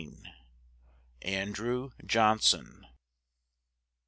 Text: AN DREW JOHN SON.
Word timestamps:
AN 1.21 1.51
DREW 1.51 1.93
JOHN 2.03 2.39
SON. 2.39 2.87